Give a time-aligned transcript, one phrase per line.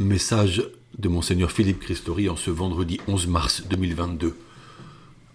[0.00, 0.62] Message
[0.96, 4.36] de Monseigneur Philippe Christori en ce vendredi 11 mars 2022.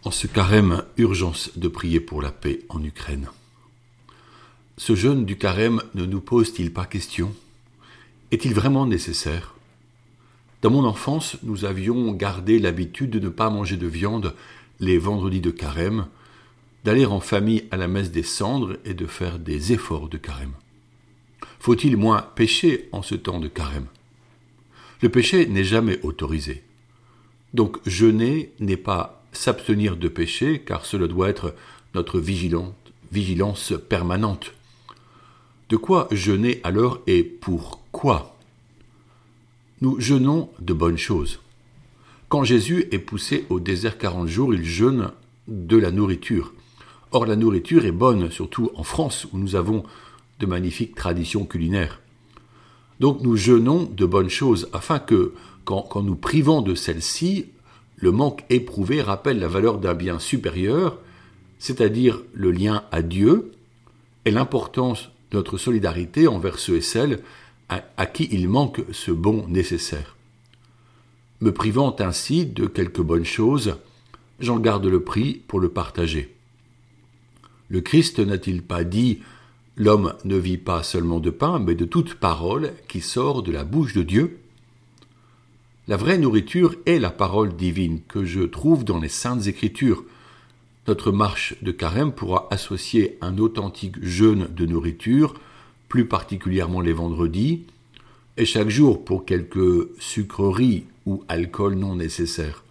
[0.06, 3.28] En ce carême, urgence de prier pour la paix en Ukraine.
[4.78, 7.34] Ce jeûne du carême ne nous pose-t-il pas question?
[8.32, 9.54] Est-il vraiment nécessaire?
[10.62, 14.34] Dans mon enfance, nous avions gardé l'habitude de ne pas manger de viande
[14.80, 16.08] les vendredis de carême,
[16.86, 20.54] d'aller en famille à la messe des cendres et de faire des efforts de carême.
[21.60, 23.88] Faut-il moins pécher en ce temps de carême?
[25.04, 26.64] Le péché n'est jamais autorisé.
[27.54, 31.54] Donc jeûner n'est pas s'abstenir de péché, car cela doit être
[31.94, 34.54] notre vigilance permanente.
[35.68, 38.38] De quoi jeûner alors et pourquoi
[39.82, 41.42] Nous jeûnons de bonnes choses.
[42.30, 45.12] Quand Jésus est poussé au désert quarante jours, il jeûne
[45.50, 46.54] de la nourriture.
[47.12, 49.84] Or la nourriture est bonne, surtout en France, où nous avons
[50.40, 52.00] de magnifiques traditions culinaires.
[53.00, 55.34] Donc nous jeûnons de bonnes choses, afin que,
[55.66, 57.48] quand, nous privons de celles-ci,
[57.96, 60.98] le manque éprouvé rappelle la valeur d'un bien supérieur,
[61.60, 63.52] c'est-à-dire le lien à Dieu
[64.26, 67.20] et l'importance de notre solidarité envers ceux et celles
[67.70, 70.16] à, qui il manque ce bon nécessaire.
[71.42, 73.78] Me privant ainsi de quelques bonnes choses,
[74.40, 76.36] j'en garde le prix pour le partager.
[77.70, 79.20] Le Christ n'a-t-il pas dit
[79.76, 83.64] L'homme ne vit pas seulement de pain, mais de toute parole qui sort de la
[83.64, 84.40] bouche de Dieu.
[85.88, 90.04] La vraie nourriture est la parole divine que je trouve dans les saintes écritures.
[90.88, 95.34] Notre marche de carême pourra associer un authentique jeûne de nourriture,
[95.90, 97.64] plus particulièrement les vendredis,
[98.38, 102.64] et chaque jour pour quelques sucreries ou alcool non nécessaires.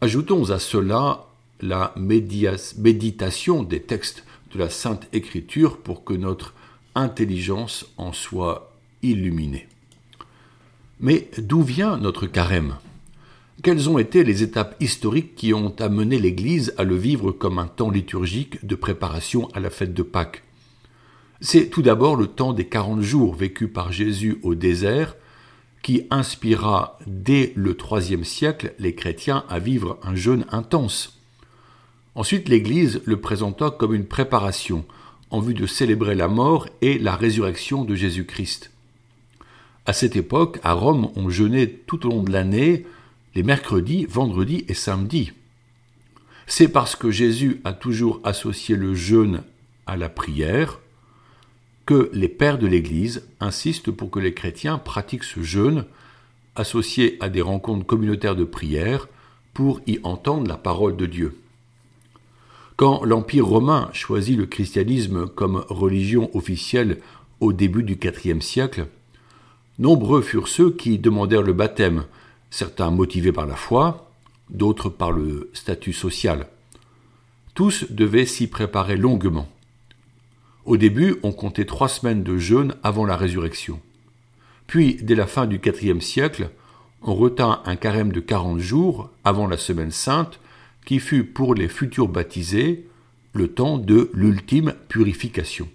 [0.00, 1.26] Ajoutons à cela
[1.60, 6.54] la méditation des textes de la Sainte Écriture pour que notre
[6.94, 9.68] intelligence en soit illuminée.
[10.98, 12.76] Mais d'où vient notre carême?
[13.62, 17.66] Quelles ont été les étapes historiques qui ont amené l'Église à le vivre comme un
[17.66, 20.42] temps liturgique de préparation à la fête de Pâques?
[21.42, 25.16] C'est tout d'abord le temps des quarante jours vécus par Jésus au désert
[25.82, 31.19] qui inspira dès le IIIe siècle les chrétiens à vivre un jeûne intense.
[32.20, 34.84] Ensuite, l'Église le présenta comme une préparation
[35.30, 38.72] en vue de célébrer la mort et la résurrection de Jésus-Christ.
[39.86, 42.84] À cette époque, à Rome, on jeûnait tout au long de l'année,
[43.34, 45.32] les mercredis, vendredis et samedis.
[46.46, 49.42] C'est parce que Jésus a toujours associé le jeûne
[49.86, 50.78] à la prière
[51.86, 55.86] que les pères de l'Église insistent pour que les chrétiens pratiquent ce jeûne
[56.54, 59.08] associé à des rencontres communautaires de prière
[59.54, 61.38] pour y entendre la parole de Dieu.
[62.80, 66.96] Quand l'Empire romain choisit le christianisme comme religion officielle
[67.38, 68.86] au début du IVe siècle,
[69.78, 72.04] nombreux furent ceux qui demandèrent le baptême,
[72.48, 74.10] certains motivés par la foi,
[74.48, 76.46] d'autres par le statut social.
[77.52, 79.46] Tous devaient s'y préparer longuement.
[80.64, 83.78] Au début, on comptait trois semaines de jeûne avant la résurrection.
[84.66, 86.48] Puis, dès la fin du IVe siècle,
[87.02, 90.39] on retint un carême de quarante jours avant la semaine sainte
[90.84, 92.86] qui fut pour les futurs baptisés
[93.32, 95.68] le temps de l'ultime purification.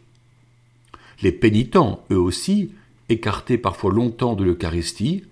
[1.22, 2.72] Les pénitents, eux aussi,
[3.10, 5.24] écartés parfois longtemps de l'Eucharistie,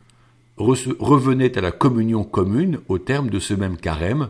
[0.58, 4.30] revenaient à la communion commune au terme de ce même carême,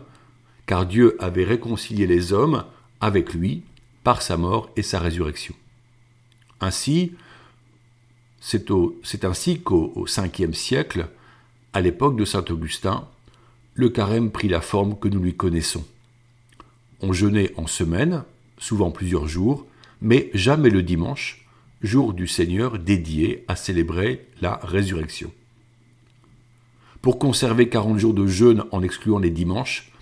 [0.66, 2.64] car Dieu avait réconcilié les hommes
[3.00, 3.62] avec lui
[4.02, 5.54] par sa mort et sa résurrection.
[6.60, 7.12] Ainsi,
[8.40, 11.08] c'est ainsi qu'au Ve siècle,
[11.72, 13.06] à l'époque de saint Augustin,
[13.74, 15.84] le carême prit la forme que nous lui connaissons.
[17.00, 18.24] On jeûnait en semaine,
[18.58, 19.66] souvent plusieurs jours,
[20.00, 21.46] mais jamais le dimanche,
[21.82, 25.32] jour du Seigneur dédié à célébrer la résurrection.
[27.02, 29.92] Pour conserver quarante jours de jeûne en excluant les dimanches,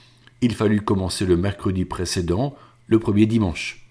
[0.42, 2.54] il fallut commencer le mercredi précédent,
[2.86, 3.86] le premier dimanche.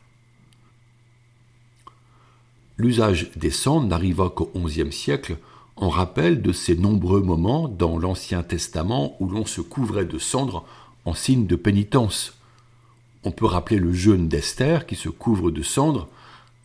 [2.78, 5.38] L'usage des cendres n'arriva qu'au XIe siècle,
[5.76, 10.66] en rappel de ces nombreux moments dans l'Ancien Testament où l'on se couvrait de cendres
[11.06, 12.38] en signe de pénitence.
[13.24, 16.08] On peut rappeler le jeûne d'Esther qui se couvre de cendres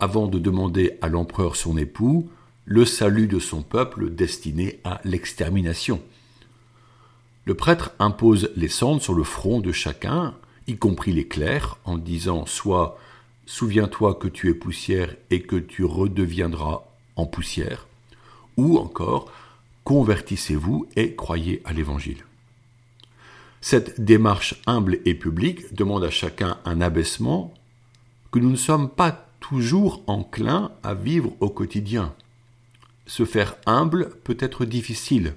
[0.00, 2.28] avant de demander à l'empereur son époux
[2.64, 6.02] le salut de son peuple destiné à l'extermination.
[7.44, 10.34] Le prêtre impose les cendres sur le front de chacun,
[10.66, 12.98] y compris les clercs, en disant soit
[13.46, 16.82] Souviens-toi que tu es poussière et que tu redeviendras
[17.14, 17.85] en poussière,
[18.56, 19.30] ou encore
[19.84, 22.24] convertissez-vous et croyez à l'Évangile.
[23.60, 27.54] Cette démarche humble et publique demande à chacun un abaissement
[28.30, 32.14] que nous ne sommes pas toujours enclins à vivre au quotidien.
[33.06, 35.36] se faire humble peut être difficile.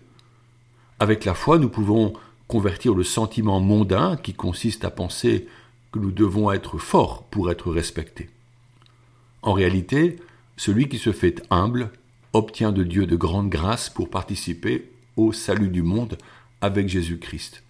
[0.99, 2.13] Avec la foi, nous pouvons
[2.47, 5.47] convertir le sentiment mondain qui consiste à penser
[5.91, 8.29] que nous devons être forts pour être respectés.
[9.43, 10.17] En réalité,
[10.57, 11.91] celui qui se fait humble
[12.33, 16.17] obtient de Dieu de grandes grâces pour participer au salut du monde
[16.61, 17.63] avec Jésus-Christ.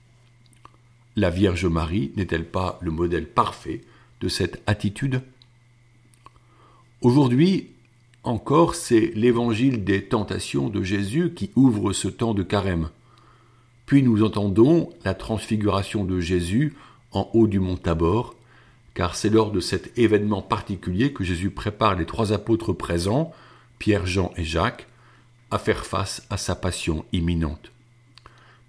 [1.16, 3.82] La Vierge Marie n'est-elle pas le modèle parfait
[4.22, 5.22] de cette attitude?
[7.02, 7.70] Aujourd'hui
[8.24, 12.90] encore, c'est l'évangile des tentations de Jésus qui ouvre ce temps de carême.
[13.86, 16.76] Puis nous entendons la transfiguration de Jésus
[17.14, 18.36] en haut du mont Tabor,
[18.94, 23.32] car c'est lors de cet événement particulier que Jésus prépare les trois apôtres présents,
[23.80, 24.88] Pierre, Jean et Jacques,
[25.52, 27.72] à faire face à sa passion imminente.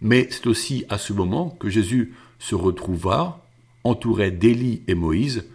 [0.01, 3.45] Mais c'est aussi à ce moment que Jésus se retrouva
[3.85, 5.47] entouré d'Élie et Moïse,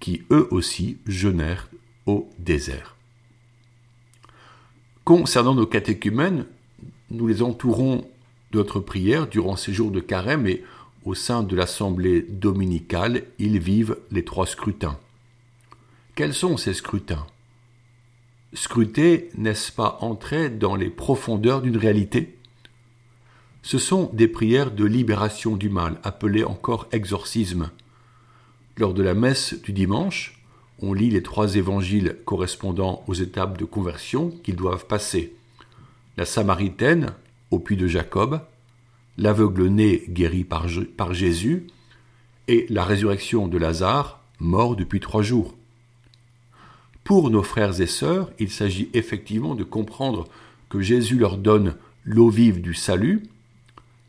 [0.00, 1.68] qui eux aussi jeûnèrent
[2.06, 2.96] au désert.
[5.04, 6.46] Concernant nos catéchumènes,
[7.10, 8.08] nous les entourons
[8.52, 10.64] de notre prière durant ces jours de carême et
[11.04, 14.98] au sein de l'assemblée dominicale, ils vivent les trois scrutins.
[16.14, 17.26] Quels sont ces scrutins?
[18.56, 22.38] Scruter, n'est-ce pas entrer dans les profondeurs d'une réalité?
[23.60, 27.70] Ce sont des prières de libération du mal, appelées encore exorcisme.
[28.78, 30.40] Lors de la messe du dimanche,
[30.80, 35.34] on lit les trois évangiles correspondant aux étapes de conversion qu'ils doivent passer.
[36.16, 37.12] La Samaritaine,
[37.50, 38.40] au puits de Jacob,
[39.18, 40.66] l'aveugle né guéri par,
[40.96, 41.66] par Jésus,
[42.48, 45.54] et la résurrection de Lazare, mort depuis trois jours.
[47.06, 50.26] Pour nos frères et sœurs, il s'agit effectivement de comprendre
[50.68, 53.22] que Jésus leur donne l'eau vive du salut,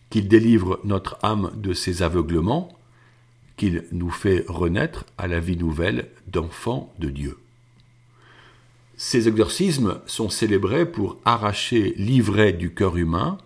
[0.09, 2.75] qu'il délivre notre âme de ses aveuglements,
[3.55, 7.38] qu'il nous fait renaître à la vie nouvelle d'enfants de Dieu.
[8.95, 13.38] Ces exorcismes sont célébrés pour arracher l'ivraie du cœur humain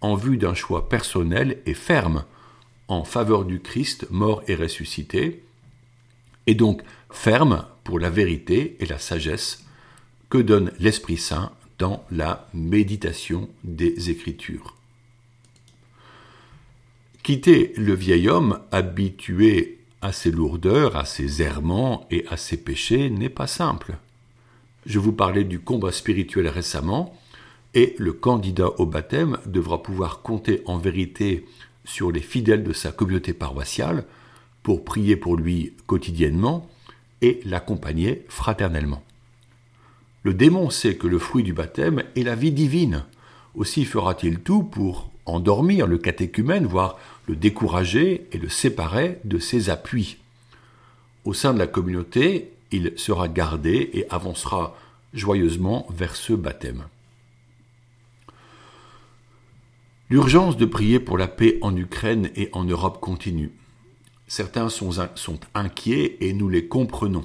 [0.00, 2.24] en vue d'un choix personnel et ferme
[2.88, 5.44] en faveur du Christ mort et ressuscité,
[6.48, 9.64] et donc ferme pour la vérité et la sagesse
[10.28, 11.50] que donne l'Esprit Saint
[11.80, 14.76] dans la méditation des Écritures.
[17.24, 23.10] Quitter le vieil homme habitué à ses lourdeurs, à ses errements et à ses péchés
[23.10, 23.96] n'est pas simple.
[24.86, 27.18] Je vous parlais du combat spirituel récemment,
[27.74, 31.44] et le candidat au baptême devra pouvoir compter en vérité
[31.84, 34.04] sur les fidèles de sa communauté paroissiale
[34.62, 36.70] pour prier pour lui quotidiennement
[37.22, 39.02] et l'accompagner fraternellement.
[40.22, 43.04] Le démon sait que le fruit du baptême est la vie divine.
[43.54, 49.70] Aussi fera-t-il tout pour endormir le catéchumène, voire le décourager et le séparer de ses
[49.70, 50.18] appuis.
[51.24, 54.76] Au sein de la communauté, il sera gardé et avancera
[55.12, 56.84] joyeusement vers ce baptême.
[60.08, 63.52] L'urgence de prier pour la paix en Ukraine et en Europe continue.
[64.30, 64.92] Certains sont,
[65.54, 67.24] inquiets et nous les comprenons.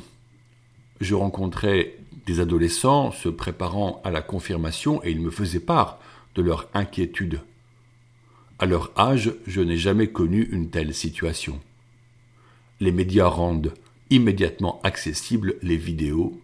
[0.99, 5.99] Je rencontrais des adolescents se préparant à la confirmation et ils me faisaient part
[6.33, 7.41] de leur inquiétude.
[8.57, 11.61] À leur âge, je n'ai jamais connu une telle situation.
[12.79, 13.75] Les médias rendent
[14.09, 16.41] immédiatement accessibles les vidéos.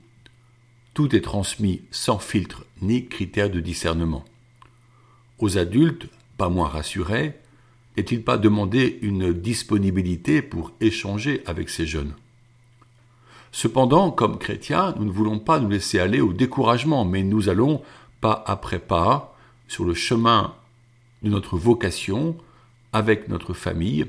[0.93, 4.25] Tout est transmis sans filtre ni critère de discernement.
[5.39, 6.05] Aux adultes,
[6.37, 7.33] pas moins rassuré,
[7.97, 12.13] n'est-il pas demandé une disponibilité pour échanger avec ces jeunes?
[13.51, 17.81] Cependant, comme chrétiens, nous ne voulons pas nous laisser aller au découragement, mais nous allons
[18.21, 19.35] pas après pas
[19.67, 20.53] sur le chemin
[21.21, 22.37] de notre vocation
[22.93, 24.05] avec notre famille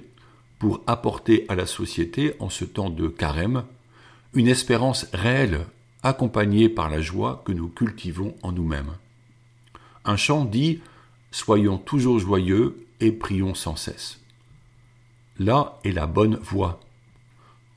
[0.58, 3.64] pour apporter à la société en ce temps de carême
[4.34, 5.66] une espérance réelle
[6.02, 8.92] accompagnée par la joie que nous cultivons en nous-mêmes.
[10.04, 10.80] Un chant dit
[11.30, 14.20] Soyons toujours joyeux prions sans cesse.
[15.38, 16.78] Là est la bonne voie.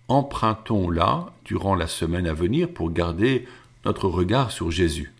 [0.07, 3.47] Empruntons-la durant la semaine à venir pour garder
[3.85, 5.13] notre regard sur Jésus.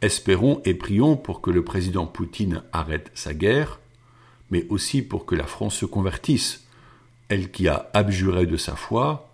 [0.00, 3.80] Espérons et prions pour que le président Poutine arrête sa guerre,
[4.50, 6.66] mais aussi pour que la France se convertisse,
[7.28, 9.30] elle qui a abjuré de sa foi,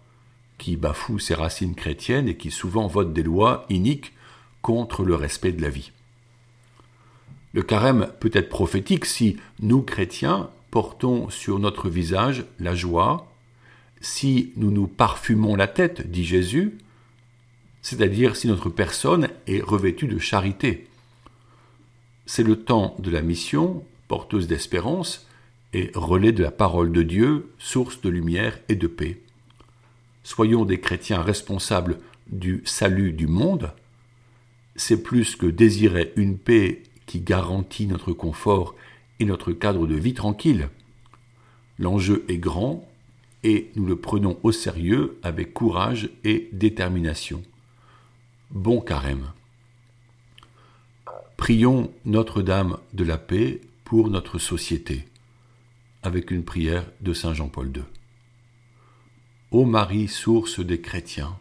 [0.58, 4.12] qui bafoue ses racines chrétiennes et qui souvent vote des lois iniques
[4.60, 5.92] contre le respect de la vie.
[7.54, 13.32] Le carême peut être prophétique si nous, chrétiens, portons sur notre visage la joie,
[14.00, 16.78] si nous nous parfumons la tête, dit Jésus,
[17.82, 20.86] c'est-à-dire si notre personne est revêtue de charité.
[22.26, 25.26] C'est le temps de la mission, porteuse d'espérance,
[25.72, 29.20] et relais de la parole de Dieu, source de lumière et de paix.
[30.22, 31.98] Soyons des chrétiens responsables
[32.30, 33.72] du salut du monde,
[34.76, 38.76] c'est plus que désirer une paix qui garantit notre confort
[39.18, 40.68] et notre cadre de vie tranquille.
[41.78, 42.86] L'enjeu est grand
[43.42, 47.42] et nous le prenons au sérieux avec courage et détermination.
[48.50, 49.32] Bon carême.
[51.36, 55.04] Prions Notre-Dame de la paix pour notre société,
[56.02, 57.82] avec une prière de Saint Jean-Paul II.
[59.50, 61.38] Ô Marie, source des chrétiens,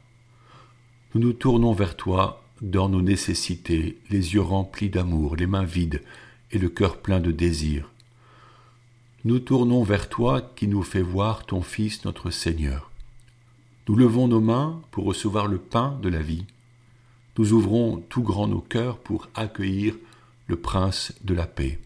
[1.13, 6.01] nous nous tournons vers toi dans nos nécessités, les yeux remplis d'amour, les mains vides
[6.51, 7.89] et le cœur plein de désir.
[9.25, 12.91] Nous tournons vers toi qui nous fais voir ton Fils notre Seigneur.
[13.87, 16.45] Nous levons nos mains pour recevoir le pain de la vie.
[17.37, 19.95] Nous ouvrons tout grand nos cœurs pour accueillir
[20.47, 21.79] le Prince de la paix.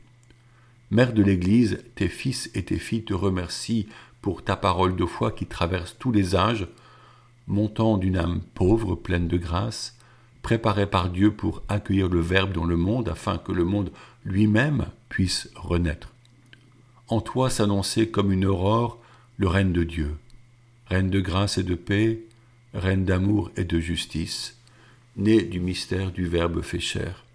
[0.92, 3.88] Mère de l'Église, tes fils et tes filles te remercient
[4.22, 6.68] pour ta parole de foi qui traverse tous les âges,
[7.48, 9.98] montant d'une âme pauvre, pleine de grâce,
[10.41, 13.91] préparée par Dieu pour accueillir le Verbe dans le monde afin que le monde
[14.25, 16.13] lui-même puisse renaître.
[17.07, 19.00] En toi s'annonçait comme une aurore
[19.38, 20.17] le règne de Dieu,
[20.88, 22.21] reine de grâce et de paix,
[22.74, 24.57] reine d'amour et de justice,
[25.17, 27.25] né du mystère du Verbe fait chair.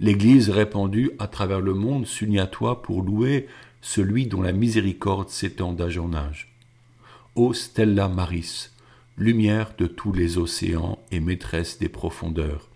[0.00, 3.46] L'Église répandue à travers le monde s'unit à toi pour louer
[3.80, 6.52] celui dont la miséricorde s'étend d'âge en âge.
[7.36, 8.70] Ô Stella Maris,
[9.16, 12.68] lumière de tous les océans et maîtresse des profondeurs,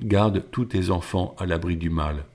[0.00, 2.26] garde tous tes enfants à l'abri du mal,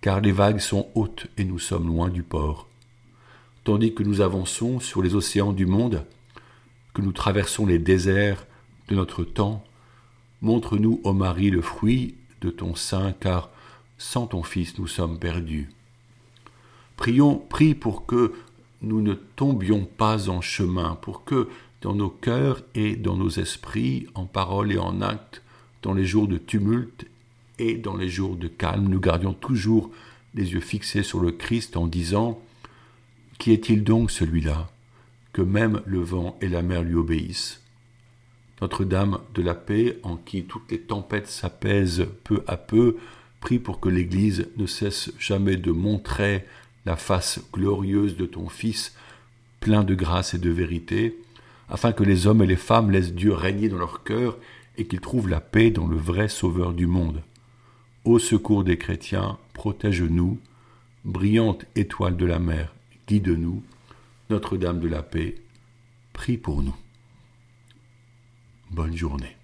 [0.00, 2.68] car les vagues sont hautes et nous sommes loin du port.
[3.64, 6.04] Tandis que nous avançons sur les océans du monde,
[6.92, 8.46] que nous traversons les déserts
[8.88, 9.64] de notre temps,
[10.42, 13.50] montre-nous, ô Marie, le fruit de ton sein, car
[13.96, 15.70] sans ton Fils nous sommes perdus.
[16.96, 18.34] Prions, prie pour que
[18.82, 21.48] nous ne tombions pas en chemin, pour que
[21.84, 25.42] dans nos cœurs et dans nos esprits, en parole et en acte,
[25.82, 27.04] dans les jours de tumulte
[27.58, 29.90] et dans les jours de calme, nous gardions toujours
[30.34, 32.40] les yeux fixés sur le Christ en disant
[33.38, 34.70] Qui est-il donc celui-là
[35.34, 37.60] que même le vent et la mer lui obéissent?
[38.62, 42.96] Notre-Dame de la paix, en qui toutes les tempêtes s'apaisent peu à peu,
[43.40, 46.46] prie pour que l'Église ne cesse jamais de montrer
[46.86, 48.94] la face glorieuse de ton Fils,
[49.60, 51.18] plein de grâce et de vérité,
[51.68, 54.38] afin que les hommes et les femmes laissent Dieu régner dans leur cœur
[54.76, 57.22] et qu'ils trouvent la paix dans le vrai Sauveur du monde.
[58.04, 60.38] Au secours des chrétiens, protège-nous,
[61.04, 62.74] brillante étoile de la mer,
[63.08, 63.62] guide-nous,
[64.30, 65.36] Notre-Dame de la paix,
[66.12, 66.76] prie pour nous.
[68.70, 69.36] Bonne journée.